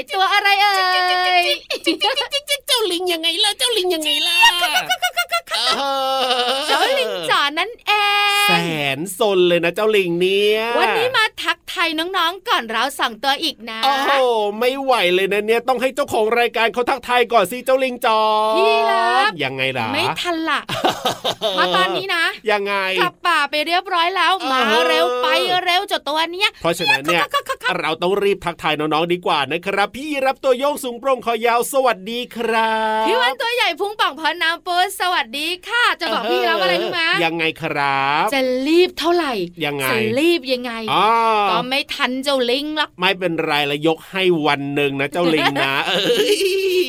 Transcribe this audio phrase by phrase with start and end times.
[0.00, 0.82] Y ตัวอะไรเอ่ย
[2.66, 4.36] เจ้าลิงยังไงล่ะเจ้าลิงยังไงล่ะ
[6.68, 7.92] เจ้าลิงจ๋านั่นเอ
[8.46, 8.52] งแส
[8.98, 14.10] นสนเลยนะเจ้าลิงเนี่ยวันนี้มาทัก ทายน้องๆ ก่อนเราสองตัวอีกนะ โอ้โห
[14.58, 18.20] ไม่ไหวเลยนะเนี่ยต้องให้เจ้าของรายการเขาทักทายก่อนสิเจ้าลิงจอ
[18.56, 20.60] พี่รับยังไงล่ะไม่ทันละ
[21.54, 25.26] เพราะตอนนี้นะ ยังไงกลับป่าไปเรียบร้อยแล้วเออมาเร็วไป
[25.64, 27.22] เร็วเจ้าตัวเนี้ยเพราะฉะนั้นเนี่ย
[27.80, 32.72] เราต้องรีบทักทายน้องๆดีกว่านะครับ พี่รับตัวโยงสูงโปร่งคอยาวสวัสดีครั
[33.02, 39.32] บพี่วันตัวใหญ่พุงป่องพอน้ำปูสวัสดีค่ะจะบอกพี่แล้วอะไรรู้ไหมยังไงครับ จะรีบเท่าไหร่
[39.64, 41.06] ยังไงจะรีบยังไงอ๋อ
[41.50, 46.38] ก็ไม่ทันเจ้าลิงหรอกไม่เป็นไรละยกให้วันหนึ่งนะเจ้าลิงนะเอ้ย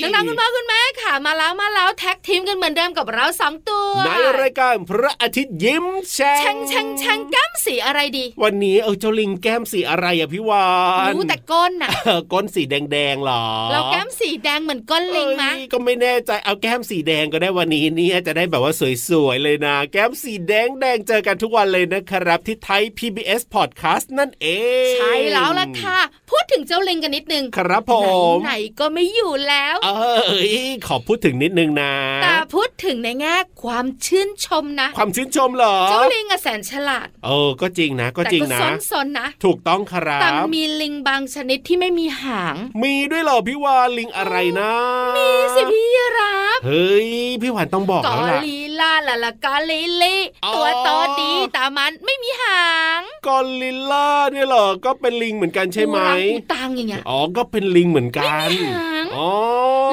[0.02, 0.82] น้องๆคุณพ่อคุณแม่
[1.14, 4.10] ค่ะมาแล้วมาแล้วแท็กทีมกันเหมือนเดิมกับเราสองตัว ใน
[4.42, 10.68] รายการพระอาทิตย์ยิ้มแฉ่แช่งแช่งแช่งแก้มสีอะไรดี วันนี้เออเจ้าลิงแก้มสีอะไรอะพี่วา
[11.10, 18.74] นรู้แต่ก้นน่ะเออก้นสีแดงๆหรอเราแก้มสีแดงเหมือนก้นลิงมะเอ้ยก็ไม่แน่ใจเอาแก้มสีแดงก็ได้วันนี้เนี่ยจะได้แบบว่า
[19.08, 24.48] สวยๆเลยนะ แก้มสีแดงแดงเจอกันทุกวันเลยนะครับ ที่ไทย PBS Podcast นั่นเอ
[24.92, 26.00] ง ใช่แล้วล่ะค่ะ
[26.30, 27.94] พูดถึงเจ้าลิงกันนิดนึงครับผ
[28.36, 30.54] มไหนๆก็ไม่อยู่แล้ว เอ้ย
[30.88, 31.92] ขอพูดถึงนิดนึงนะ
[32.24, 38.60] แต่พูดถึงในแง่ความชื่นชมนะ ความชื่นชมเหรอ เจ้าลิงอะแสนฉลาด เออ ก็จริงนะ ก็แต่จริงก็นะ
[38.92, 44.72] ซนๆนะ ถูกต้องครัแต่บมีลิงบางชนิดที่ไม่มีหาง มีด้วยเหรอพี่วานลิงอะไรนะ
[45.18, 47.10] มีสิพี่รับ เฮ้ย
[47.42, 50.90] พี่วานต้องบอกกอแล้วล่ะลี ล่าละละกอลิลีอ๋อตัวโต
[51.22, 59.30] ดีแต่มันไม่มีหางกอริลล่าเนี่ยเหรอก็เป็นลิงเหมือนกันใช่ไหมอูรังอูตังอย่างเงี้ยอ๋อก็เป็นลิงเหมือนกันไม่มีหางอ๋อ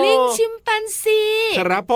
[0.05, 1.23] ลิงชิมแปนซี
[1.59, 1.95] ครับผ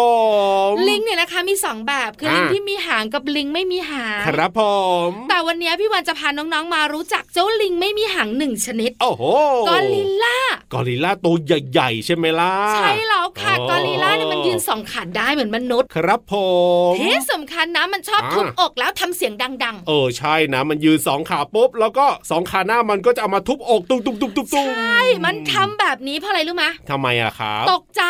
[0.70, 4.62] มลิงเนี่ยนะคะมีสองแบบคือลิงที่มีหางกับลิงไม่มีหางครับผ
[5.08, 9.22] มแต่วันนี้พี่วันจะพาน้องๆมารู้จักเจ้าลิงไม่มีหางหนึ่งชนิดโอ้โห
[9.69, 10.38] กอริลล่า
[10.72, 16.34] กอริลล่าตัวใหญ่ๆใช่ไหมล่ะใช่แล้วค่ะกอริลล่าเนี่ยมันยืนสองขาได้เหมือนมนุษย์ครับผ
[16.81, 28.02] มที่สำคัญนะมันชอบอ่าทุบอกแล้วทำเสียงดังเออใช่นะ มันยืนสองขาปุ๊บแล้วก็สองขาหน้ามันก็จะเอามาทุบอกตุ้มตุ้มตุ้มตุ้มๆตุ้มใช่มันทำแบบนี้เพราะอะไรรู้ไหมทำไมอะครับตกใจ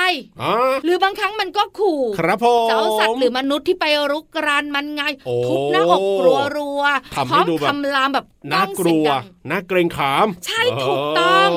[0.42, 0.52] อ๋อ
[0.84, 11.48] หรือบางครั้งมันก็ขู่ครับผมเจ้าสัตว์หรือมนุษย์ที่ไปรุกรานมันไงโอ้ทุบหน้าอกรัวรั วๆทำพให้ร้อมดูแบบคำรามแบบน่ากลัวต้องเสียงดังน่าเกรงขาม ใช่ถูกต้อง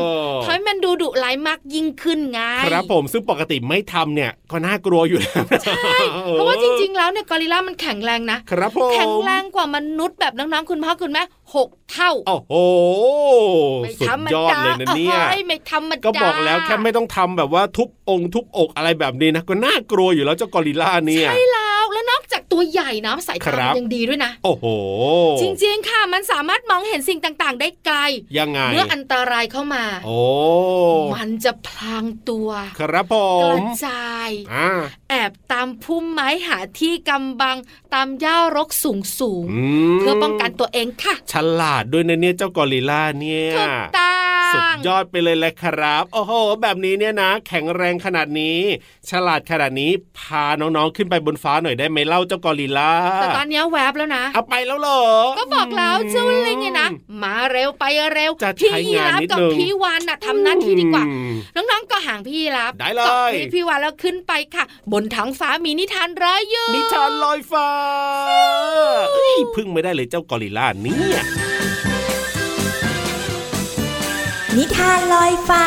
[0.41, 5.95] โทำให้มันดูดุร้ายมากยิ่งขึ้นไงครับผมซึ่งปกติไม่ทำเนี่ยก็น่ากลัวอยู่แล้วใช่
[6.31, 11.23] เพราะว่าจริง ๆ แล้วเนี่ยกอริลลามันแข็งแรงนะๆครับผมแข็งแรงกว่ามนุษย์แบบน้องๆคุณพ่อคุณแม่
[11.55, 12.53] หกเท่า โอ้โห
[13.83, 21.64] ไม่สุธดรรมยอดดาเลยนะเนี่ยเอ้ยไม่ธรรมดาก็บอกแล้วแค่ไม่ต้องทำแบบว่าทุบองค์ทุบอกอะไรแบบนี้นะก็น่ากลัวอยู่แล้วเจ้ากอริลลาเนี่ยใช่แล้วแล้วน
[22.25, 24.65] อกจากตัวใหญ่นะสายครัตาบยังดีด้วยนะ โอ้โห
[25.41, 27.97] จริง ๆ ค่ะ มันสามารถมองเห็นสิ่งต่างๆ ได้ไกล
[28.37, 30.19] ยังไง เมื่ออันตรายเข้ามา โอ้
[31.15, 32.49] มันจะพลางตัว
[32.79, 34.69] ครับผกมระจายอ่า
[35.09, 37.57] แอบตามพุ่มไม้หาที่กำบัง
[37.93, 39.61] ตามหญ้ารกสูงสูงๆอื
[39.95, 44.04] มเพื่อป้องกันตัวเองค่ะ ฉลาดด้วยนะเนี่ยเจ้ากอริลลาเนี่ยถูกต้อง
[44.55, 48.59] สุดยอดไปเลยแหละครับ โอ้โห แบบนี้เนี่ยนะ แข็งแรงขนาดนี้
[49.09, 52.91] ฉลาดขนาดนี้พาน้องๆขึ้นไปบนฟ้าหน่อยได้ไหมเล่าเจ้ากอริลลา
[53.21, 55.01] แต่ตอนเนี้ยแวบแล้วนะเอาไปแล้วเหรอ
[55.39, 56.87] ก็บอกแล้วเจ้าลิงไงนะ
[57.23, 67.69] มาเร็วไปเร็วจะพี่ใช้ยีงานรับนิดกับนึงพี่วานน่ะทำหน้าที่ดีกว่าอืมน้องๆก็ห่างพี่ยีรับได้เลยกาะพี่พี่วานแล้วขึ้นไปค่ะ บนท้องฟ้ามีนิทานร้อยอยู่นิทานลอยฟ้า
[69.13, 71.21] เอ้ยพึ่งไม่ได้เลยเจ้ากอริลลาเนี่ย
[74.59, 75.65] นิทานลอยฟ้า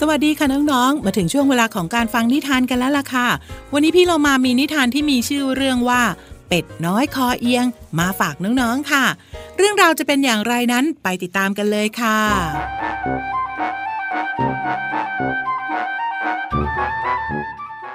[0.00, 3.28] สวัสดีค่ะน้องๆ มาถึงช่วงเวลาของการฟังนิทานกันแล้วล่ะค่ะ
[3.72, 6.02] วันนี้พี่เรามามีนิทานที่มีชื่อเรื่องว่า
[6.48, 7.66] เป็ดน้อยคอเอียง
[7.98, 9.04] มาฝากน้องๆ ค่ะ
[9.58, 12.18] เรื่องราวจะเป็นอย่างไรนั้นไปติดตามกันเลยค่ะ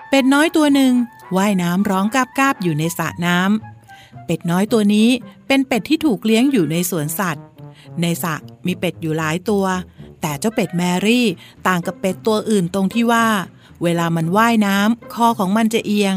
[0.10, 0.94] เป็ดน้อยตัวหนึ่ง
[1.36, 5.10] ว่ายน้ำร้องกาบกาบอยู่ในสระน้ำเป็ดน้อยตัวนี้
[5.48, 7.46] เป็นเป็ดที่ถูกเลี้ยงอยู่ในสวนสัตว์
[8.02, 8.34] ในสระ
[8.66, 9.66] มีเป็ดอยู่หลายตัว
[10.22, 11.26] แต่เจ้าเป็ดแมรี่
[11.68, 13.28] ต่างกับเป็ดตัวอื่นตรงที่ว่า
[13.84, 16.16] เวลามันว่ายน้ำคอของมันจะเอียง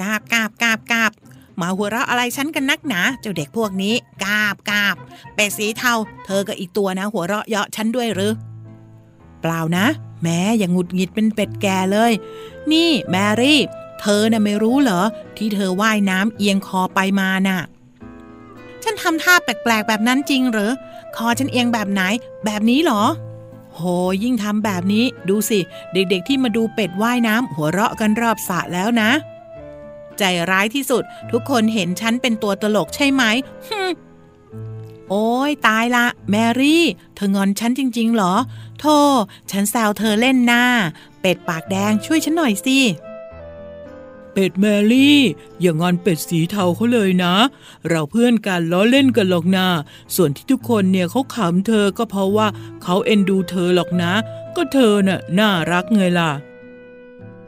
[0.00, 1.12] กาบกาบกาบกาบ
[1.60, 3.94] มาหัวเราะอะไรฉันกันนักหนาเจ้าเด็กพวกนี้
[4.24, 4.96] กาบกาบ
[5.34, 5.94] เป็ดสีเทา
[6.24, 8.32] เธอกับอีกตัวนะ หัวเราะเยาะฉันด้วยหรือ
[9.40, 9.86] เปล่านะ
[10.22, 12.12] แม้อย่างหงุดหงิดเป็นเป็ดแก่เลย
[12.72, 13.60] นี่แมรี่
[14.02, 15.02] เธอน่ะไม่รู้เหรอ
[15.36, 17.60] ที่เธอว่ายน้ำเอียงคอไปมาน่ะ
[18.82, 20.72] ฉันทำท่าแปลกๆแบบนั้นจริงเหรอ
[21.16, 22.02] คอฉันเอียงแบบไหน
[22.44, 23.02] แบบนี้เหรอ
[23.74, 23.80] โห
[24.22, 25.58] ยิ่งทำแบบนี้ ดูสิ
[25.92, 29.10] เด็กๆที่มาดูเป็ดว่ายน้ำหัวเราะกันรอบสระแล้วนะ
[30.18, 33.22] ใจร้ายที่สุด ทุกคนเห็นฉันเป็นตัวตลกใช่ไหม
[33.68, 33.82] ฮึ
[35.08, 36.84] โอ้ยตายละ แมรี่
[37.14, 38.34] เธองอนฉันจริง ๆ เหรอ
[38.80, 38.96] โธ่
[39.50, 40.64] ฉันแซวเธอเล่นหน้า
[41.20, 42.78] เป็ดปากแดงช่วยฉันหน่อยสิ
[44.32, 45.20] เป็ดแมรี่
[45.60, 47.34] อย่างงอนเป็ดสีเทาเขาเลยนะ
[47.88, 49.66] เราเพื่อนกันล้อเล่นกันหรอกนา
[50.16, 52.46] ส่วนที่ทุกคนเนี่ยเขาขำเธอก็เพราะว่า
[52.82, 54.12] เขาเอ็นดูเธอหรอกนะ
[54.56, 56.30] ก็เธอน่ะน่ารักไงล่ะ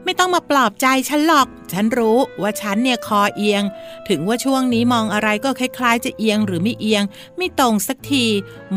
[0.03, 3.63] ไม่ต้องมาปลอบใจฉันหรอก ฉันรู้ว่าฉันเนี่ยคอเอียง
[4.09, 7.03] ถึงว่าช่วงนี้มองอะไรก็คล้ายๆ จะเอียงหรือไม่เอียง
[7.37, 8.25] ไม่ตรงสักที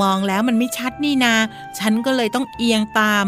[0.01, 1.35] มองแล้วมันไม่ชัดนี่นา
[1.79, 3.27] ฉันก็เลยต้องเอียงตาม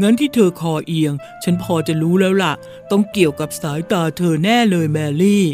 [0.00, 2.52] งั้นที่เธอคอเอียง ฉันพอจะรู้แล้วล่ะ
[2.90, 5.46] ต้องเกี่ยวกับสายตาเธอแน่เลยแมรี่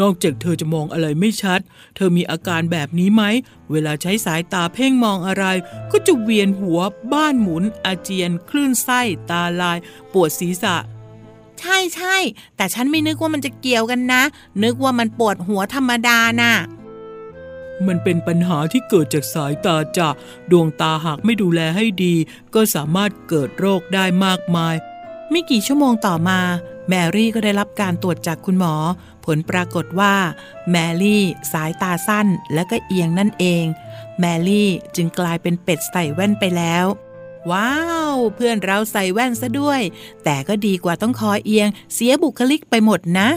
[0.00, 1.60] นอกจากเธอจะมองอะไรไม่ชัด
[1.96, 3.22] เธอมีอาการแบบนี้ไหม
[3.70, 5.44] เวลาใช้สายตาเพ่งมองอะไร
[5.90, 6.80] ก็จะเวียนหัว
[7.12, 9.78] บ้านหมุน อาเจียน คลื่นไส้ ตาลาย
[10.12, 10.76] ปวดศีรษะ
[11.60, 12.16] ใช่ใช่
[12.56, 14.22] แต่ฉันไม่นึกว่ามันจะเกี่ยวกันนะ
[14.64, 16.54] นึกว่ามันปวดหัวธรรมดาน่ะ
[17.88, 20.08] มันเป็นปัญหาที่เกิดจากสายตาจ้ะ
[20.50, 22.14] ดวงตาหากไม่ดูแลให้ดี
[22.54, 24.74] ก็สามารถเกิดโรคได้มากมาย
[25.30, 26.40] ไม่กี่ชั่วโมงต่อมา
[26.88, 28.74] แมรี่ก็ได้รับการตรวจจากคุณหมอ
[29.24, 30.14] ผลปรากฏว่า
[30.70, 33.64] แมรี่สายตาสั้นและก็เอียงนั่นเอง
[34.20, 36.86] แมรี่จึงกลายเป็นเป็ดใส่แว่นไปแล้ว
[37.50, 37.72] ว้า
[38.12, 39.80] ว เพื่อนเราใส่แว่นซะด้วย
[40.24, 43.28] แต่ก็ดีกว่าต้องคอเอียง เสียบุคลิกไปหมดนะ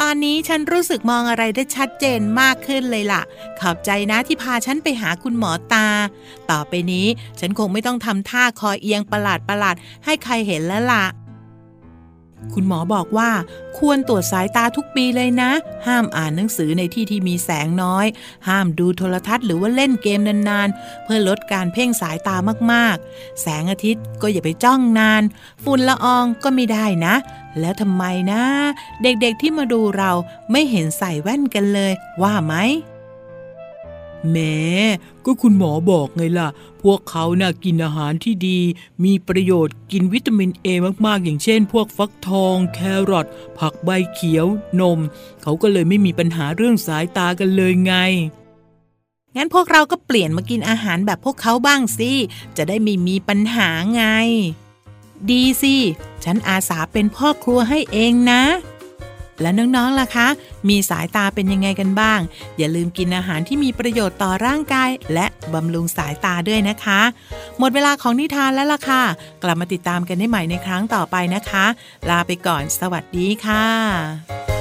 [0.00, 3.22] ตอนนี้ฉันรู้สึกมองอะไรได้ชัดเจนมากขึ้นเลยล่ะ
[3.60, 5.88] ขอบใจนะที่พาฉันไปหาคุณหมอตา
[6.50, 7.06] ต่อไปนี้
[7.40, 11.04] ฉันคงไม่ต้องทำท่าคอเอียงประหลาดประหลาดให้ใครเห็นแล้วล่ะ
[12.54, 13.30] คุณหมอบอกว่า
[13.78, 15.50] ควรตรวจสายตาทุกปีเลยนะ
[15.86, 18.06] ห้ามอ่านหนังสือในที่ที่มีแสงน้อย
[18.48, 22.36] ห้ามดูโทรทัศน์หรือว่าเล่นเกมนานๆ เพื่อลดการเพ่งสายตา
[22.72, 25.22] มากๆ แสงอาทิตย์ก็อย่าไปจ้องนาน
[25.64, 27.14] ฝุ่นละอองก็ไม่ได้นะ
[27.60, 28.42] แล้วทำไมนะ
[29.02, 30.12] เด็กๆที่มาดูเรา
[30.50, 32.54] ไม่เห็นใส่แว่นกันเลย ว่าไหม
[34.30, 34.56] แหม้
[35.24, 36.48] ก็คุณหมอบอกไงล่ะ
[36.82, 38.58] พวกเขาน่ะกินอาหารที่ดี
[39.04, 40.66] มีประโยชน์กินวิตามินเอ
[41.06, 42.78] มากๆ อย่างเช่น พวกฟักทอง แค
[43.10, 43.26] รอท
[43.58, 44.46] ผักใบเขียว
[44.80, 44.98] นม
[45.42, 47.94] เขาก็เลยไม่มีปัญหาเรื่องสายตากันเลยไง
[49.36, 52.12] งั้นพวกเราก็เปลี่ยนมากินอาหารแบบพวกเขาบ้างสิ
[52.56, 54.04] จะได้ไม่มีปัญหาไง
[55.30, 55.76] ดีสิ
[56.24, 58.42] ฉันอาสาเป็นพ่อครัวให้เองนะ
[59.40, 60.28] และน้องๆล่ะคะ
[60.68, 62.20] มีสายตาเป็นยังไงกันบ้าง
[62.58, 67.00] อย่าลืมกินอาหารที่มีประโยชน์ต่อร่างกาย และบำรุงสายตาด้วยนะคะ
[67.58, 69.02] หมดเวลาของนิทานแล้วล่ะค่ะ
[69.42, 71.64] กลับมาติดตามกันได้ใหม่ในครั้งต่อไปนะคะ
[72.10, 74.55] ลาไปก่อน สวัสดีค่ะ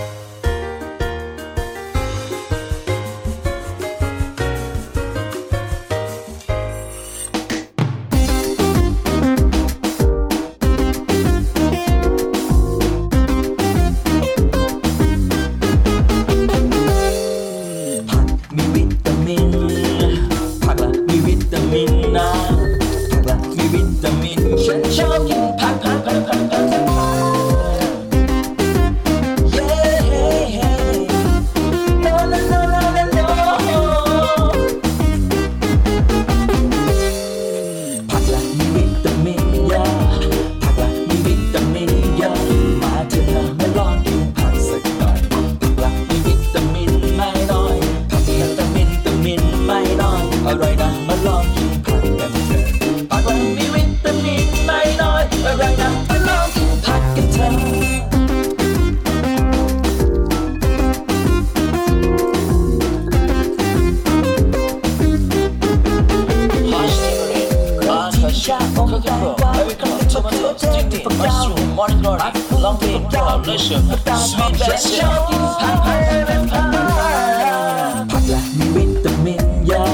[78.11, 79.93] ผักละมีวิตามินเยอะ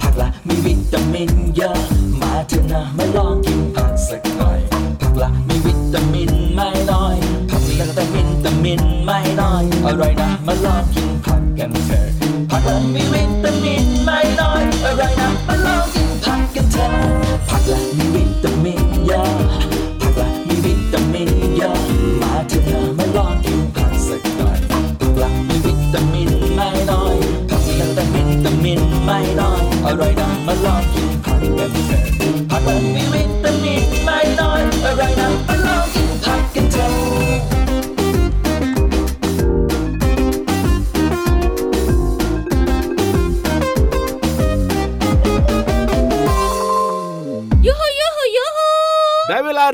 [0.00, 1.76] ผักละมีวิตามินเยอะ
[2.20, 4.60] มาเถอะนะมาลองกินผักสักหน่อย
[5.00, 7.16] ผักละมีวิตามินไม่น้อย
[7.50, 10.23] ผักละแต่วิตามินไม่น้อยอร่อยนะ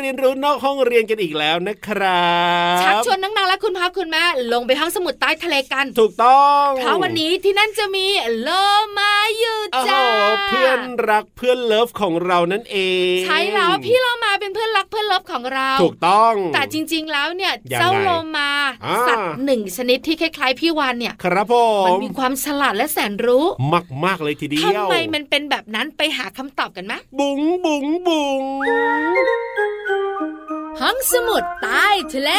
[0.00, 2.30] เวลาเรียนรู้นอกห้องเรียนกันอีกแล้วนะครั
[2.76, 8.06] บชักชวนน้องๆและคุณพ่อคุณแม่ลงไปห้องสมุดใต้ทะเลกัน ถูกต้องเพราะวันนี้ที่นั่นจะมี
[8.42, 8.48] โล
[8.98, 10.02] มาอยู่โอ้โหจ้า
[10.48, 10.80] เพื่อน
[11.10, 12.78] รักเพื่อน love ของเรานั่นเอ
[13.14, 18.50] ง ใช่แล้วพี่โลมาเป็นเพื่อนรักเพื่อน love ของเรา ถูกต้อง แต่จริง ๆแล้วเนี่ยยังไงเจ้าโลมา
[18.86, 21.54] อ่าสัตว์หนึ่งชนิดที่คล้ายๆพี่วาฬเนี่ย ครับผ
[21.86, 28.42] มันมมีความฉลาดและแสนรู้มากมากๆเลยทีเดียวทำไมมันเป็นแบบนั้นไปหาคำตอบกันไหมบุ๋งบุ๋งบุ๋ง
[30.80, 32.30] ห้องสมุดใต้ทะเล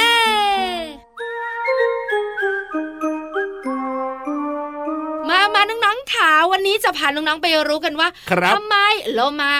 [5.29, 8.75] มามาน้องๆขาวันนี้จะพาน้องๆไปรู้กันว่าครับทำไม
[9.13, 9.51] โลมา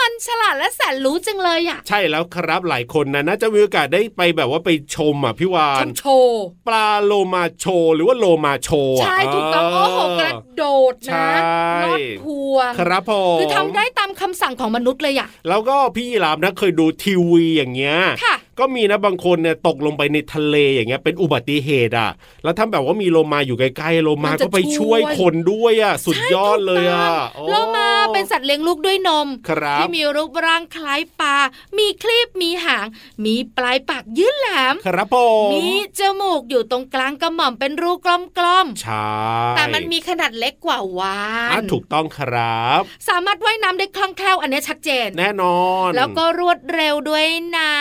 [0.00, 11.42] มันฉลาดและแสนรู้จังเลยอะ ใช่แล้วครับหลายคนนะน่าจะมีโอกาสได้ไปแบบว่าไปชมอะพี่วาชนมโชว์ปลาโลมาโชว์หรือว่าโลมาโชว์อะใช่ถูกต้องโอ้โหกระโดดใช่นะ
[11.84, 22.10] ลอดพวงครับผมคือทำได้ตามคำสั่งของมนุษย์เลยอะแล้วก็พี่ยีรามนะเคยดูทีวีอย่างเงี้ยค่ะ ก็มีนะบางคนเนี่ยตกลงไปในทะเลอย่างเงี้ยเป็นอุบัติเหตุอะ
[22.44, 31.36] แล้วถ้าแบบว่ามีโลมาอยู่ใกล้ๆโลมามันจะก็ไปช่วยช่วยคนด้วยอะสุดยอดเลยอะใช่ถูกต้องโลมาเป็นสัตว์เลี้ยงลูกด้วยนมครับที่มีรูปร่างคล้ายปลา
[31.78, 32.86] มีคลีบมีหาง
[33.24, 35.16] มีปลายปากยื่นแหลมครับผ
[35.48, 38.08] มมีจมูกอยู่ตรงกลางกระหม่อมเป็นรูก
[38.44, 41.16] ลมใช่ๆแต่มันมีขนาดเล็กกว่าวา
[41.52, 47.72] อะนถูกต้องครับ สามารถว่ายน้ำได้คล่องแคล่วอันนี้ชัดเจน แน่นอน แล้วก็รวดเร็วด้วยนะ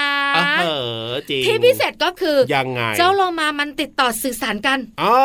[0.66, 5.16] อะเหอจริงที่พิเศษก็คือยังไง เจ้าโลมามันติดต่อสื่อสารกันอ๋อ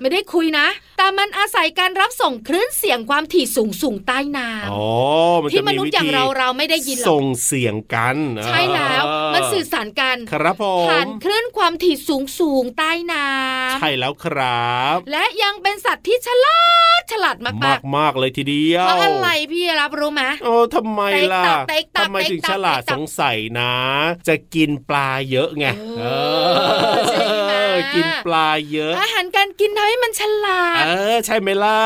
[0.00, 0.66] ไม่ได้คุยนะ
[0.98, 4.84] แต่มันอาศัยการรับส่งคลื่นเสียงความถี่สูงสูงๆใต้น้อ๋อ
[5.42, 16.60] มันำจะที่มนุษย์อย่างเราเราไม่ได้ยินหรอกส่งเสียงกัน ใช่แล้วเออมันสื่อสารกันครับผมผ่านคลื่นความถี่สูงสูงๆใต้น้ำใช่แล้วครับ และยังเป็นสัตว์ที่ฉลา
[17.00, 23.74] ดฉลาดมามากกมากๆเลยทีเดียวๆเพราะอะไรพี่รับรู้ไหมโอ้ทำไมล่ะเต๊กตักทำไมถึงเต๊กตักฉลาดเต๊กตัสกงสัยนะ
[24.28, 25.66] จะกินปลาเยอะไง
[25.98, 26.04] เอ
[26.46, 31.80] อใช่ไหมเออกินปลาเยอะ อาหารการกินทำให้มันฉลาด เออ ใช่ไหมล่ะ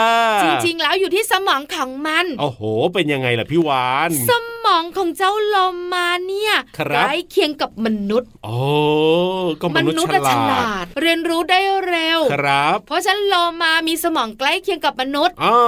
[0.45, 2.61] จริงๆ แล้วอยู่ที่สมองของมัน โอ้โห
[2.95, 4.33] เป็นยังไงล่ะพี่วาน ส
[4.65, 5.57] มองของเจ้าโล
[5.93, 8.59] มาเนี่ยครับใกล้เคียงกับมนุษย์โอ้
[9.63, 15.59] ก็มนุษย์ฉอะฉลาลาดดเรียนรู้ได้เร็ว ครับ เพราะฉะนั้นโลมามีสมองใกล้เคียงกับมนุษย์อ่า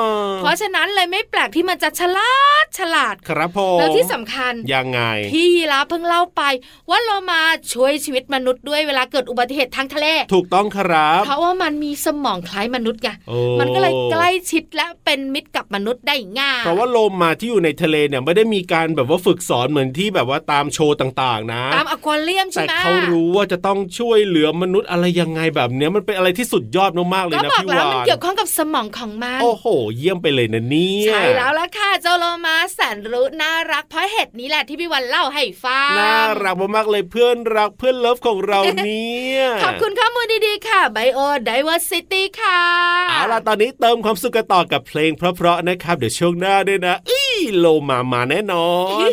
[0.41, 5.01] เพราะฉะนั้นเลยไม่แปลกที่มันจะฉลาดฉลาด ครับผมแล้วที่สำคัญยังไง
[5.33, 6.43] พี่ยีราฟเพิ่งเล่าไป
[6.91, 7.41] ว่าโลมา
[7.73, 42.63] ช่วยชีวิตมนุษย์ด้วยเวลาเกิดอุบัติเหตุทางทะเลถูกต้องครับ เพราะว่ามันมีสมองคล้ายมนุษย์ไงโอ้มันก็เลยใกล้ชิดและเป็นมิตรกับมนุษย์ได้ง่ายเพราะว่าโลมาที่อยู่ในทะเลเนี่ยไม่ได้มีการแบบว่าฝึกสอนเหมือนที่แบบว่าตามโชว์ต่างๆ นะตามอควาเรียมใช่แต่ไหมเขารู้ว่าจะต้องช่วยเหลือมนุษย์อะไรยังไงแบบเนี้ยมันเป็นอะไรที่สุดยอดมากๆเลยก็นะบอกพี่แล้ววามันนเกี่ยวข้องกับสมองของมันโอ้โห เยี่ยมไปเลยนะเนี่ยใช่แล้วละค่ะเจ้าโลมาแสนรู้น่ารักเพราะเหตุนี้แหละที่พี่วันเล่าให้ฟังน่ารักมากๆเลยเพื่อนรักเพื่อนเลิฟของเราเนี่ยขอบคุณข้อมูลดีๆค่ะ Biodiversity ค่ะ
[43.11, 48.69] เอาล่ะตอนนี้เติมความสุขกันต่อกับเพลงเพราะๆนะครับ เดี๋ยวช่วงหน้าด้วยนะ อี้โลมามาแน่นอ
[49.07, 49.09] น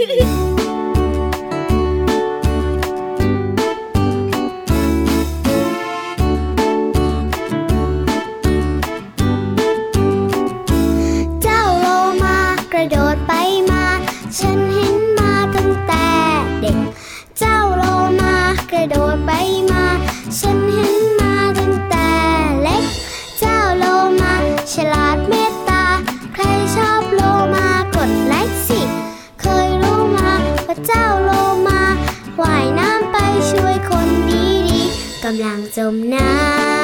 [35.77, 36.76] ำลังจมน้ำ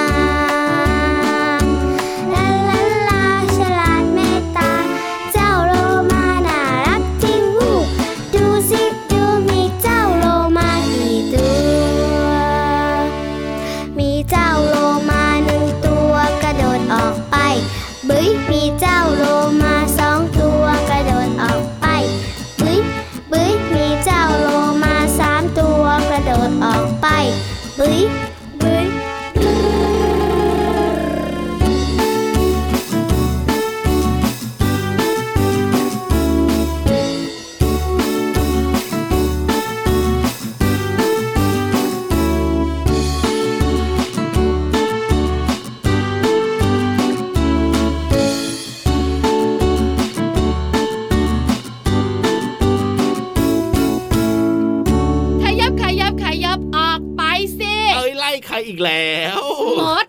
[58.53, 59.42] ใครอีกแล้ว
[59.81, 60.05] มด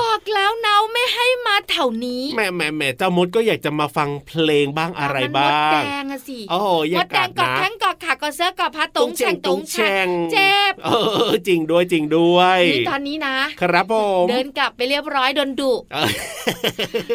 [0.00, 0.77] บอกแล้วเนาไม่
[1.14, 10.88] ให้มาแถวนี้แม่แม่แม่เจ้ามดก็อยากจะมาฟังเพลงบ้างอะไรบ้ามดงแดงอะสิโอ้โหอย่ามดแดกังดกอดนะแข้งกอดขากอดเสื้อกอดผ้าตรงแฉงตรงแฉงงเจ็บเอ
[11.30, 16.10] อจริงด้วยจริงด้วยนี่ตอนนี้นะ ครับผมเดินกลับไปเรียบร้อยโดนดุเออ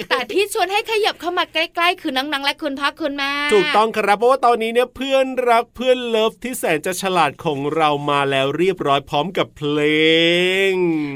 [0.09, 9.79] แต่ที่ชวนให้ขยับเข้ามาใกล้ๆ คือน้องๆและคุณพ่อคุณแม่ถูกต้องครับเพราะว่าตอนนี้เนี่ยเพื่อนรักเพื่อนเลิฟที่แสนจะฉลาดของเรามาแล้วเรียบร้อยพร้อมกับเพล
[10.71, 10.73] ง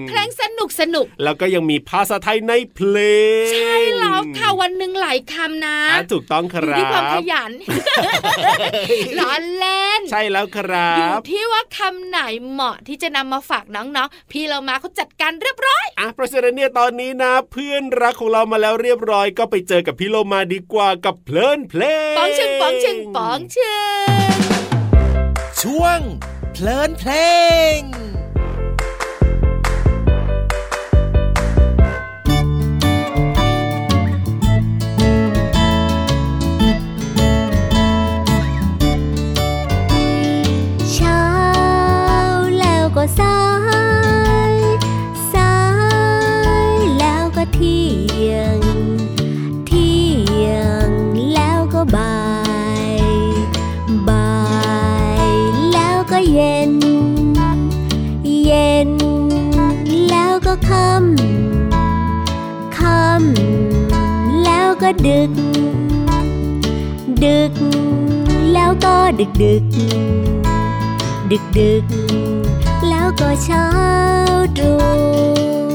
[0.09, 2.97] เพลงสนุกสนุกแล้วก็ยังมีภาษาไทยในเพล
[3.45, 7.51] ง ใช่แล้วค่ะวันหนึ่งหลายคำนะอะถูกต้องคอยู่รัที่ความขบยัน
[9.19, 23.75] ล้อเล่น ใช่แล้วครัอยู่บที่ว่าคำไหนเหมาะที่จะนำมาฝากน้องๆ พี่เรามาเขาจัดการเรียบร้อย อะเพราะฉะนั้นเนี่ยตอนนี้นะ เพื่อนรักของเรามาแล้วเรียบร้อย ก็ไปเจอกับพี่โลมาดีกว่ากับเพลินเพลงปองชึงปองชึงปองชึ
[24.05, 24.07] ง
[25.61, 25.99] ช่วง
[26.53, 27.11] เพลินเพล
[27.77, 27.79] ง
[60.47, 65.31] ก็ค่ำค่ำแล้วก็ดึก
[67.23, 67.51] ดึก
[68.53, 69.63] แล้วก็ดึกดึก
[71.31, 71.83] ดึกดึก
[72.89, 73.65] แล้วก็เช้า
[74.57, 75.66] ตรู่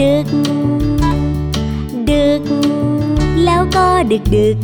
[0.00, 0.26] ดึก
[2.10, 2.42] ดึก
[3.44, 4.58] แล้วก็ดึกดึก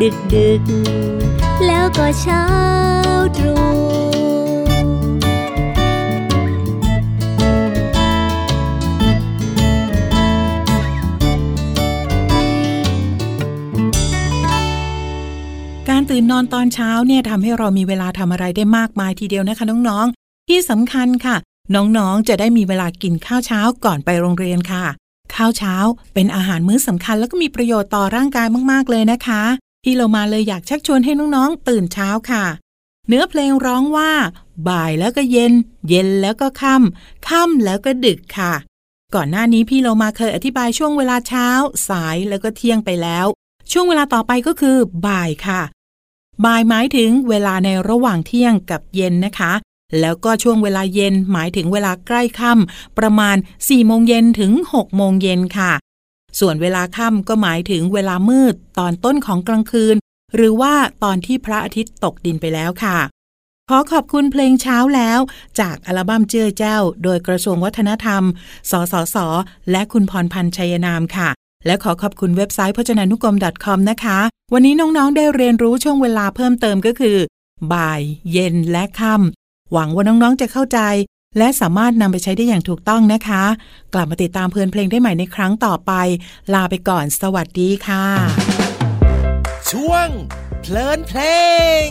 [0.00, 0.62] ดึกดึก
[1.66, 2.44] แล้วก็เช้า
[3.36, 3.60] ตรู่
[15.88, 21.36] การตื่นนอนตอนเช้าเนี่ยทำให้เรามีเวลาทำอะไรได้มากมายทีเดียวนะคะน้องๆ ที่สำคัญค่ะ
[21.74, 24.84] น้องๆ จะได้มีเวลากินข้าวเช้าก่อนไปโรงเรียนค่ะ
[25.34, 25.74] ข้าวเช้า
[26.14, 29.42] เป็นอาหารมื้อสำคัญแล้วก็มีประโยชน์ต่อร่างกายมากๆเลยนะคะ
[29.84, 32.44] พี่เรามาเลยอยากชักชวนให้น้องๆ ตื่นเช้าค่ะ
[33.08, 34.12] เนื้อเพลงร้องว่า
[34.68, 35.52] บ่ายแล้วก็เย็น
[35.88, 38.54] เย็นแล้วก็ค่ำค่ำแล้วก็ดึกค่ะ
[39.14, 41.48] ก่อนหน้านี้พี่เรามาเคยอธิบายช่วงเวลาเช้า
[41.88, 43.26] สายแล้วก็เที่ยงไปแล้ว
[43.72, 45.62] ช่วงเวลาต่อไปก็คือ บ่ายค่ะ
[46.44, 49.52] บ่ายหมายถึงเวลาในระหว่างเที่ยงกับเย็นนะคะ
[50.00, 55.72] แล้วก็ช่วงเวลาเย็นหมายถึงเวลาใกล้ค่ำประมาณ4โมงเย็นถึง6โมงเย็นค่ะ
[56.40, 59.96] ส่วนเวลาค่ำก็หมายถึงเวลามืดตอนต้นของกลางคืน
[60.36, 60.74] หรือว่า
[61.04, 62.98] ตอนที่พระอาทิตย์ตกดินไปแล้วค่ะ
[63.70, 65.18] ขอขอบคุณเพลงเช้าแล้ว
[65.60, 68.22] จากอัลบั้มเจื้อเจ้า โดยกระทรวงวัฒนธรรม
[68.70, 69.16] สสส
[69.70, 71.28] และคุณพรพันธ์ชัยนามค่ะ
[71.66, 74.18] และขอขอบคุณเว็บไซต์พจนานุกรม .com นะคะ
[74.52, 77.16] วันนี้น้องๆได้เรียนรู้ช่วงเวลาเพิ่มเติมก็คือ
[77.72, 79.39] บ่าย เย็นและค่ำ
[79.72, 80.80] หวังว่าน้องๆจะเข้าใจ
[81.38, 83.44] และสามารถนำไปใช้ได้อย่างถูกต้องนะคะ
[83.94, 85.92] กลับมาติดตามเพลินเพลงได้ใหม่ในครั้งต่อไป
[86.54, 88.06] ลาไปก่อน สวัสดีค่ะ
[89.70, 90.08] ช่วง
[90.62, 91.20] เพลินเพล
[91.86, 91.88] ง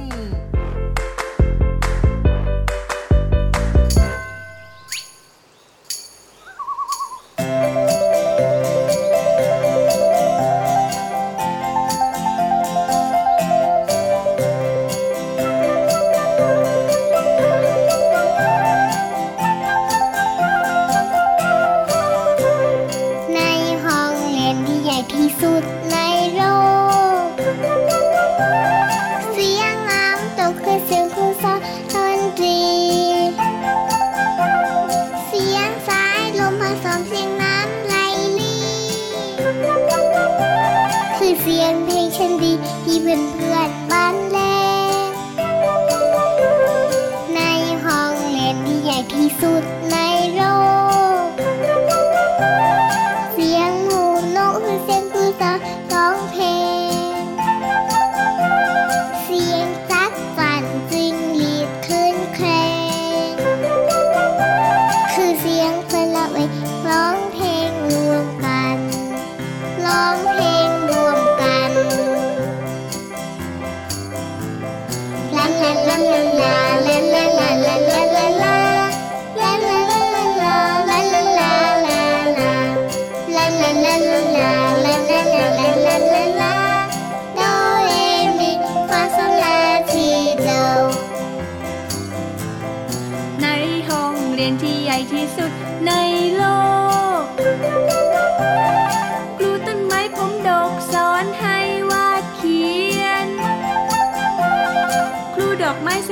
[49.41, 49.78] sốt.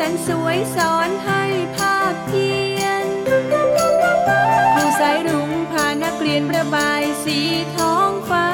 [0.10, 1.44] นสวยสอนให้
[1.78, 3.06] ภาคเพียน
[4.74, 7.40] ครูสายรุ้งพานักเรียนประบายสี
[7.76, 8.50] ท้องฟ้า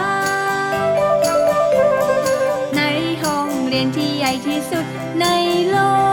[2.77, 2.81] ใน
[3.23, 4.85] ห้องเรียนที่ใหญ่ที่สุด
[5.21, 5.25] ใน
[5.69, 5.77] โล
[6.11, 6.12] ก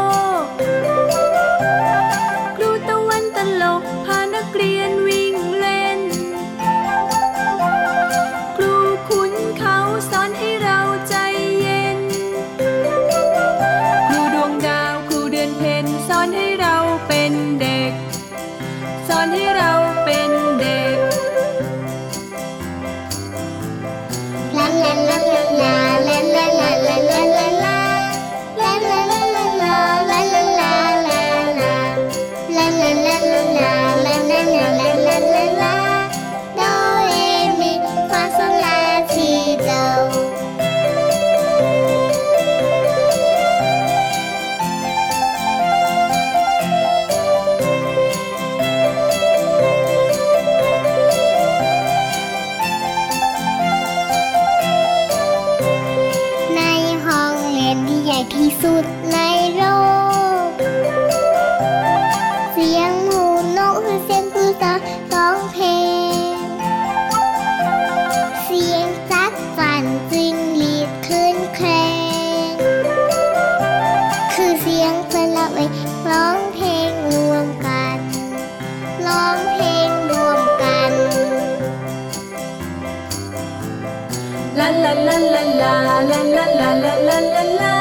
[24.81, 25.90] la la la la.
[86.61, 87.80] la la la la la.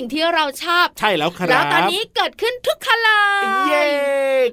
[0.00, 3.10] สิ่งที่เราชอบ ใช่แล้วครับแล้วตอนนี้เกิดขึ้นทุกคันเล
[3.40, 3.84] ยเย้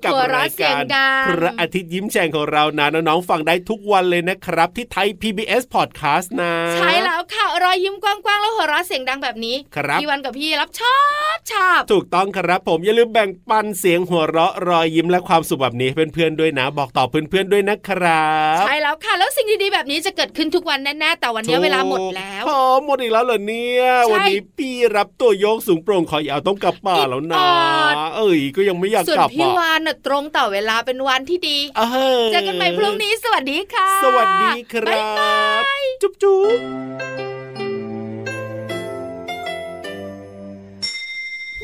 [0.03, 10.99] กับหัวเราะรายเสียกางรดังพระอาทิตย์ยิ้มแฉ่งของเรานะน้องๆฟังได้ทุกวันเลยนะครับ ที่ไทย PBS Podcast นะ ใช่แล้วค่ะรอยยิ้มกว้างๆแล้วหัวเราะเสียงดังแบบนี้ครับพี่วันกับพี่รับชอ
[11.35, 18.27] บชอบถูกต้องครับผมอย่าลืมแบ่งปันเสียงหัวเราะรอยยิ้มและความสุขแบบนี้ให้เพื่อนๆด้วยนะ บอกต่อเพื่อนๆด้วยนะครั
[18.61, 27.41] บใช่แล้วค่ะแล้วสิ่งดีๆแบบนี้จะเกิดขึ้นทุกวันแน่ๆแต่วันนี้เวลาหมดแล้วพอหมดอีกแล้วเหรอเนี่ยใช่วันนี้พี่รับตัวโยกสูงโปร่งคอยาวต้องกลับป่านแล้วนะอิดอ
[27.85, 31.81] อดเอ้ยก็ยังไม่อยากส่วนกลับพี่อะวานน่ะตรงต่อเวลาเป็นวันที่ดีเอ
[32.19, 36.57] อเจอกันใหม่พรุ่งนี้สวัสดีค่ะ สวัสดีครับ๊ายบาบยจุ๊บจุ๊บ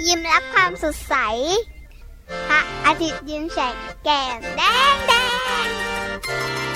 [0.05, 1.15] ยิ้มรับความสดใส
[2.47, 4.62] พระอาทิตย์ยิ้มแฉกแก้มแด
[4.93, 5.13] งแด
[5.65, 6.72] ง